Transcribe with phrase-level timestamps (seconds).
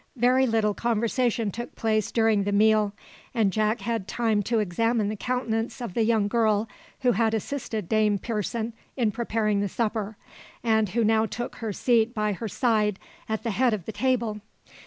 [0.15, 2.91] Very little conversation took place during the meal;
[3.35, 6.67] and Jack had time to examine the countenance of the young girl
[7.01, 10.17] who had assisted Dame Pearson in preparing the supper,
[10.63, 12.97] and who now took her seat by her side
[13.29, 14.41] at the head of the table.